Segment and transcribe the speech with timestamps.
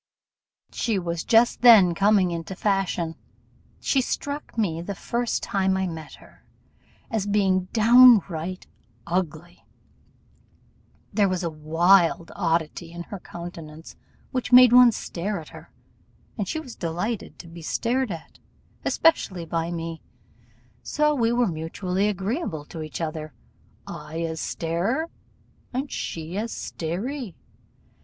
[0.71, 3.13] She was just then coming into fashion;
[3.79, 6.43] she struck me, the first time I met her,
[7.11, 8.65] as being downright
[9.05, 9.63] ugly;
[11.07, 13.95] but there was a wild oddity in her countenance
[14.31, 15.71] which made one stare at her,
[16.35, 18.39] and she was delighted to be stared at,
[18.83, 20.01] especially by me;
[20.81, 23.35] so we were mutually agreeable to each other
[23.85, 25.11] I as starer,
[25.71, 27.35] and she as staree.